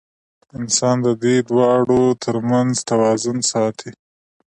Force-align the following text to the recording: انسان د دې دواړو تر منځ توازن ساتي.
انسان 0.59 0.95
د 1.05 1.07
دې 1.23 1.35
دواړو 1.49 2.01
تر 2.23 2.35
منځ 2.49 2.71
توازن 2.89 3.37
ساتي. 3.51 3.91